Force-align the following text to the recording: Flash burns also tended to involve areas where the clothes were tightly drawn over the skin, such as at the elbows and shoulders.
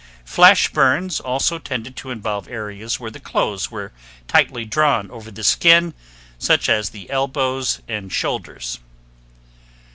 Flash 0.25 0.67
burns 0.73 1.19
also 1.19 1.59
tended 1.59 1.95
to 1.97 2.09
involve 2.09 2.47
areas 2.47 2.99
where 2.99 3.11
the 3.11 3.19
clothes 3.19 3.69
were 3.69 3.91
tightly 4.27 4.65
drawn 4.65 5.11
over 5.11 5.29
the 5.29 5.43
skin, 5.43 5.93
such 6.39 6.67
as 6.69 6.87
at 6.89 6.93
the 6.93 7.07
elbows 7.11 7.81
and 7.87 8.11
shoulders. 8.11 8.79